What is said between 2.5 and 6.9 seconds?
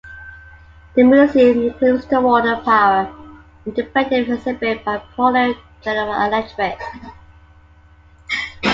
power interpretive exhibit by Portland General Electric.